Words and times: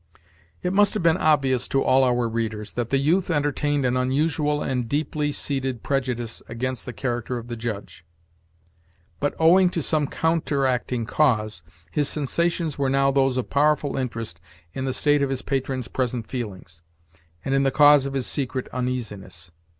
It 0.63 0.73
must 0.73 0.95
have 0.95 1.03
been 1.03 1.17
obvious 1.19 1.67
to 1.67 1.83
all 1.83 2.03
our 2.03 2.27
readers, 2.27 2.73
that 2.73 2.89
the 2.89 2.97
youth 2.97 3.29
entertained 3.29 3.85
an 3.85 3.95
unusual 3.95 4.63
and 4.63 4.89
deeply 4.89 5.31
seated 5.31 5.83
prejudice 5.83 6.41
against 6.49 6.87
the 6.87 6.91
character 6.91 7.37
of 7.37 7.49
the 7.49 7.55
Judge; 7.55 8.03
but 9.19 9.35
owing 9.37 9.69
to 9.69 9.81
some 9.83 10.07
counteracting 10.07 11.05
cause, 11.05 11.61
his 11.91 12.09
sensations 12.09 12.79
were 12.79 12.89
now 12.89 13.11
those 13.11 13.37
of 13.37 13.51
powerful 13.51 13.95
interest 13.95 14.39
in 14.73 14.85
the 14.85 14.93
state 14.93 15.21
of 15.21 15.29
his 15.29 15.43
patron's 15.43 15.87
present 15.87 16.25
feelings, 16.25 16.81
and 17.45 17.53
in 17.53 17.61
the 17.61 17.69
cause 17.69 18.07
of 18.07 18.13
his 18.15 18.25
secret 18.25 18.67
uneasiness. 18.69 19.51